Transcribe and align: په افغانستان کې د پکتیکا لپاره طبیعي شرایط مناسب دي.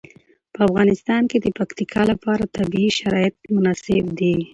په 0.53 0.59
افغانستان 0.67 1.21
کې 1.31 1.37
د 1.41 1.47
پکتیکا 1.57 2.01
لپاره 2.11 2.51
طبیعي 2.57 2.89
شرایط 2.99 3.35
مناسب 3.55 4.05
دي. 4.19 4.35